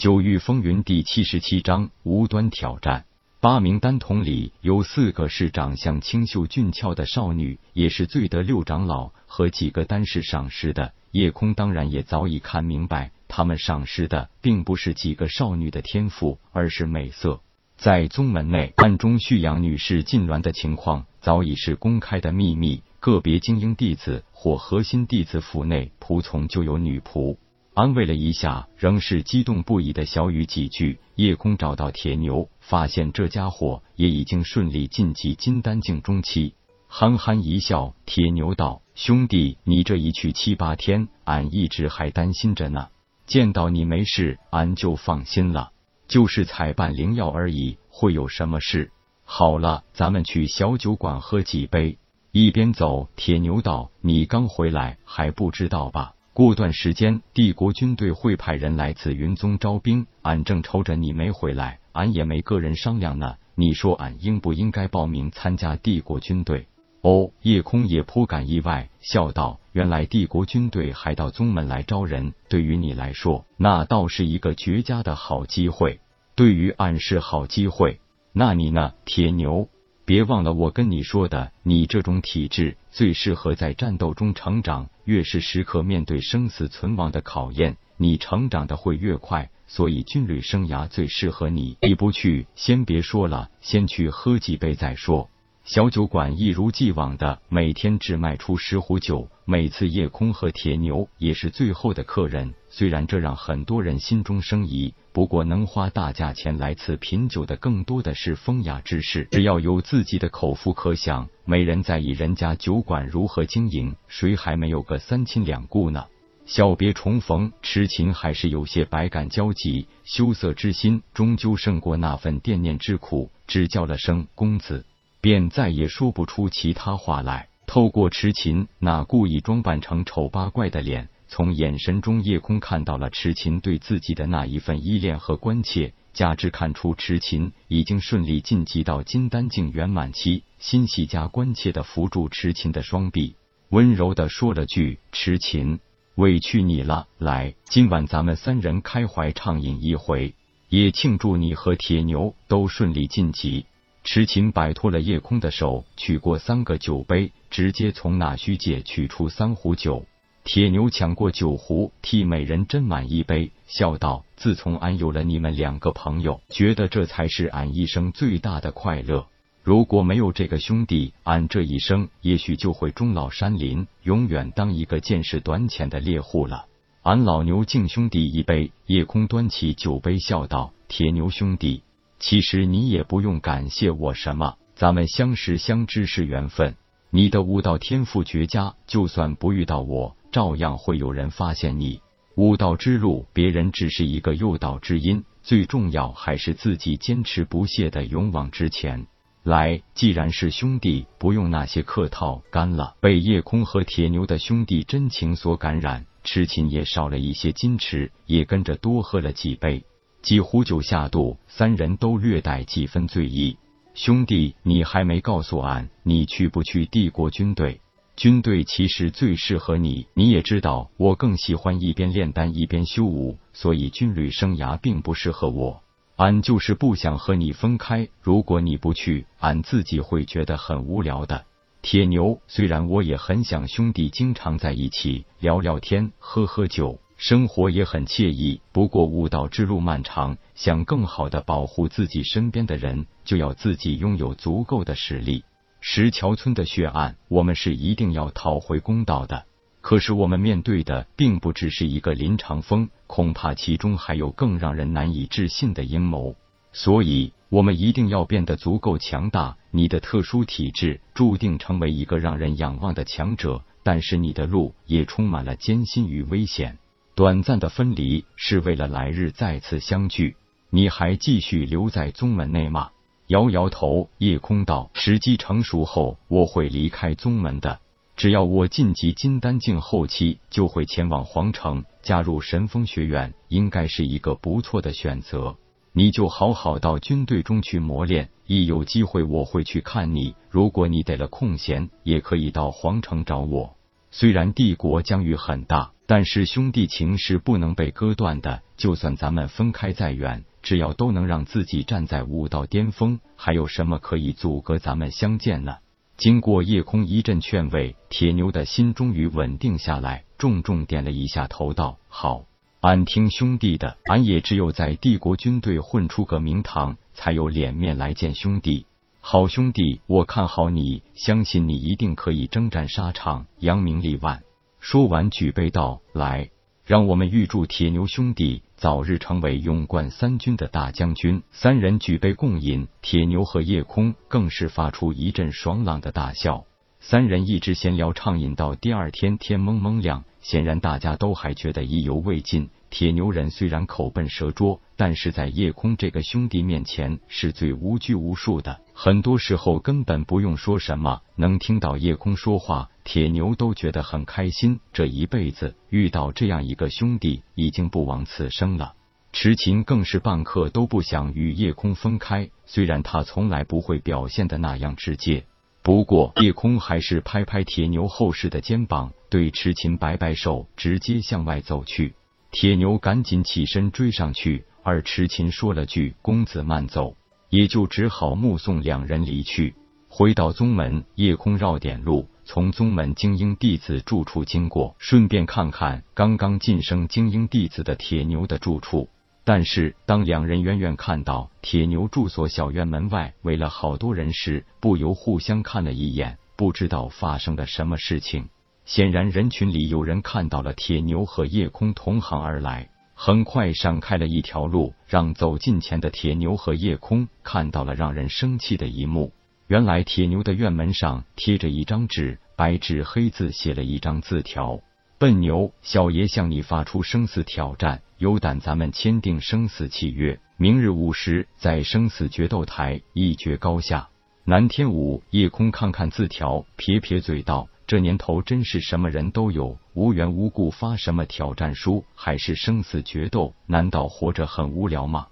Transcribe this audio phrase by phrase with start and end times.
[0.00, 3.04] 九域风云第七十七章无端挑战。
[3.38, 10.94] 八名丹童里有四个是长相清秀俊俏的少女，也是最得六长老和几个丹师赏识的。
[11.10, 17.42] 夜空当然也早已看明白，他们赏识的并不是几个少女的天赋，而是美色。
[17.76, 27.36] 在宗门内暗中蓄养女士禁鸾的情况早已是公开的秘密，个别精英弟子或核心弟子府内仆从就有女仆。
[27.72, 36.54] 安慰了一下仍是激动不已的小雨几句，夜空找到铁牛，发现这家伙也已经顺利晋级金丹境中期，
[36.88, 37.94] 憨憨一笑。
[38.06, 42.88] 铁牛道：“兄弟，你这一去七八天，俺一直还担心着呢。
[43.26, 45.70] 见到你没事，俺就放心了。
[46.08, 48.90] 就是采办灵药而已，会有什么事？
[49.24, 51.98] 好了，咱们去小酒馆喝几杯。”
[52.32, 63.36] 一边走，铁牛道：“你刚回来还不知道吧？”过段时间，帝国军队会派人来紫云宗招兵，俺正愁着你没回来，俺也没个人商量呢。
[63.54, 66.66] 你说俺应不应该报名参加帝国军队？
[67.02, 76.00] 哦，夜空也颇感意外，笑道：“原来帝国军队还到宗门来招人，对于你来说，那倒是一个绝佳的好机会。
[76.36, 78.00] 对于俺是好机会，
[78.32, 79.68] 那你呢，铁牛？”
[80.10, 84.90] 别忘了我跟你说的，你这种体质最适合在战斗中成长。
[85.04, 89.50] 越是时刻面对生死存亡的考验，你成长的会越快。
[89.68, 91.76] 所以军旅生涯最适合你。
[91.82, 95.30] 你不去，先别说了，先去喝几杯再说。
[95.64, 102.54] 小酒馆一如既往的每天只卖出十壶酒，每次夜空和铁牛也是最后的客人。
[102.70, 109.28] 虽然这让很多人心中生疑，不过能花大价钱来此品酒的更多的是风雅之士。
[109.30, 116.06] 只要有自己的口福可享，没人在意人家酒馆如何经营，谁还没有个三亲两故呢？
[116.46, 124.84] 小别重逢，痴情还是有些百感交集，羞涩之心终究胜过那份惦念之苦，只叫了声公子。
[125.20, 127.48] 便再也说不出其他话来。
[127.66, 143.36] 透过痴琴那故意装扮成丑八怪的脸，从眼神中夜空看到了痴琴对自己的那一份依恋和关切，加之看出痴琴已经顺利晋级到金丹境圆满期，心细加关切的扶住痴琴的双臂，
[143.68, 145.78] 温柔的说了句：“痴琴，
[146.16, 147.06] 委屈你了。
[147.18, 150.34] 来，今晚咱们三人开怀畅饮一回，
[150.68, 153.66] 也庆祝你和铁牛都顺利晋级。”
[154.02, 160.06] 痴情摆脱了夜空的手，取过三个酒杯，直接从纳须界取出三壶酒。
[160.42, 169.26] 铁牛抢过酒壶，替美人斟满一杯，笑道：“自从俺有了你们两个朋友，觉得这才是俺一生最大的快乐。
[169.62, 176.64] 如果没有这个兄弟，俺这一生也许就会终老山林，永远当一个见识短浅的猎户了。
[177.02, 181.82] 俺老牛敬兄弟一杯。”夜空端起酒杯，笑道：“铁牛兄弟。”
[182.20, 186.76] 其实你也不用感谢我什么，咱们相识相知是缘分。
[187.10, 192.00] 你的武道天赋绝佳，就算不遇到我，照样会有人发现你。
[192.36, 199.06] 武道之路，别人只是一个诱导之因，最重要还是自己坚持不懈的勇往直前。
[199.42, 202.42] 来，既然是兄弟，不用那些客套。
[202.50, 202.94] 干了！
[203.00, 209.82] 被夜空和铁牛的兄弟真情所感染，痴情也少了一些矜持，也跟着多喝了几杯。
[210.22, 213.56] 几壶酒下肚，三人都略带几分醉意。
[213.94, 217.80] 兄弟，你还没告诉俺，你去不去帝国军队？
[218.16, 220.06] 军队其实最适合你。
[220.12, 225.82] 你也知道，我更喜欢一边炼丹一边修武，所以军旅生涯并不适合我。
[226.16, 228.06] 俺就是不想和你分开。
[228.20, 231.46] 如果你不去，俺自己会觉得很无聊的。
[231.80, 237.00] 铁牛，虽然我也很想兄弟经常在一起聊聊天、喝喝酒。
[237.20, 245.44] 生活也很惬意，不过悟道之路漫长，想更好的保护自己身边的人，就要自己拥有足够的实力。
[245.82, 249.44] 石桥村的血案，我们是一定要讨回公道的。
[249.82, 256.36] 可是我们面对的并不只是一个林长风，恐怕其中还有更让人难以置信的阴谋。
[256.72, 259.58] 所以，我们一定要变得足够强大。
[259.70, 266.78] 你的特殊体质注定成为一个让人仰望的强者，但是你的路也充满了艰辛与危险。
[267.20, 270.38] 短暂的分离是为了来日再次相聚。
[270.70, 272.92] 你还继续留在宗门内吗？
[273.26, 277.78] 摇摇头，夜空道：时机成熟后，我会离开宗门的。
[278.16, 285.58] 只要我晋级金丹境后期，就会前往皇城，加入神风学院，应该是一个不错的选择。
[285.92, 290.34] 你就好好到军队中去磨练，一有机会我会去看你。
[290.48, 293.76] 如果你得了空闲，也可以到皇城找我。
[294.10, 295.92] 虽然帝国疆域很大。
[296.10, 305.76] 但是兄弟情是不能被割断的，就算咱们分开再远，只要都能让自己站在武道巅峰，还有什么可以阻隔咱们相见呢？
[306.16, 312.44] 经过夜空一阵劝慰，铁牛的心终于稳定下来，重重点了一下头，道：“好，
[312.80, 318.84] 俺听兄弟的，俺也只有在帝国军队混出个名堂，才有脸面来见兄弟。
[319.20, 324.42] 好兄弟，我看好你，相信你一定可以征战沙场，扬名立万。”
[324.80, 326.50] 说完，举杯道：“来，
[326.86, 336.64] 让我们预祝铁牛兄弟早日成为勇冠三军的大将军。”三人举杯共饮，铁牛和夜空更是发出一阵爽朗的大笑。
[336.98, 342.70] 三人一直闲聊畅饮到第二天天蒙蒙亮，显然大家都还觉得意犹未尽。
[342.90, 354.80] 铁牛人虽然口笨舌拙，但是在夜空这个兄弟面前是最无拘无束的，很多时候根本不用说什么，能听到夜空说话，铁牛都觉得很开心。
[354.92, 358.94] 这一辈子遇到这样一个兄弟，已经不枉此生了。
[359.32, 365.44] 痴情更是半刻都不想与夜空分开，虽然他从来不会表现的那样直接，
[365.82, 372.14] 不过夜空还是拍拍铁牛后世的肩膀，对痴情摆摆手，直接向外走去。
[372.50, 377.16] 铁牛赶紧起身追上去，而痴琴说了句“公子慢走”，
[377.48, 379.76] 也就只好目送两人离去。
[380.08, 389.08] 回到宗门，夜空绕点路，从宗门精英弟子住处经过，顺便看看刚刚晋升精英弟子的铁牛的住处。
[389.44, 398.48] 但是当两人远远看到铁牛住所小院门外围了好多人时，不由互相看了一眼，不知道发生了什么事情。
[398.90, 409.32] 显然，人群里有人看到了铁牛和夜空同行而来，很快闪开了一条路，让走近前的铁牛和夜空看到了让人生气的一幕。
[409.68, 414.80] 原来，铁牛的院门上贴着一张纸，白纸黑字写了一张字条
[415.20, 424.08] ：“笨牛，小爷向你发出生死挑战，有胆咱们签订生死契约，明日午时在生死决斗台一决高下。”
[424.42, 427.68] 南天武、夜空看看字条，撇撇嘴道。
[427.90, 433.52] 这年头真是什么人都有，无缘无故发什么挑战书，还是生死决斗？
[433.66, 435.26] 难道活着很无聊吗？